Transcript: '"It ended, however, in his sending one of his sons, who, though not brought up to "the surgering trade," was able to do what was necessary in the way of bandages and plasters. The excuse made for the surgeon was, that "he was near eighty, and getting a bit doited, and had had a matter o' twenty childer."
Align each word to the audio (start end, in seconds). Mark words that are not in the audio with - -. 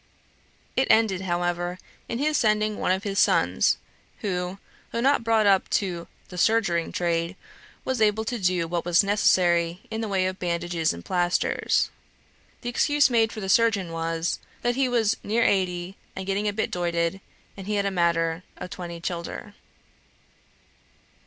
'"It 0.75 0.87
ended, 0.89 1.21
however, 1.21 1.77
in 2.09 2.17
his 2.17 2.35
sending 2.35 2.79
one 2.79 2.91
of 2.91 3.03
his 3.03 3.19
sons, 3.19 3.77
who, 4.21 4.57
though 4.91 4.99
not 4.99 5.23
brought 5.23 5.45
up 5.45 5.69
to 5.77 6.07
"the 6.29 6.39
surgering 6.39 6.91
trade," 6.91 7.35
was 7.85 8.01
able 8.01 8.25
to 8.25 8.39
do 8.39 8.67
what 8.67 8.83
was 8.83 9.03
necessary 9.03 9.81
in 9.91 10.01
the 10.01 10.07
way 10.07 10.25
of 10.25 10.39
bandages 10.39 10.91
and 10.91 11.05
plasters. 11.05 11.91
The 12.61 12.69
excuse 12.69 13.11
made 13.11 13.31
for 13.31 13.41
the 13.41 13.47
surgeon 13.47 13.91
was, 13.91 14.39
that 14.63 14.75
"he 14.75 14.89
was 14.89 15.17
near 15.23 15.43
eighty, 15.43 15.97
and 16.15 16.25
getting 16.25 16.47
a 16.47 16.53
bit 16.53 16.71
doited, 16.71 17.21
and 17.55 17.67
had 17.67 17.75
had 17.75 17.85
a 17.85 17.91
matter 17.91 18.41
o' 18.59 18.65
twenty 18.65 18.99
childer." 18.99 19.53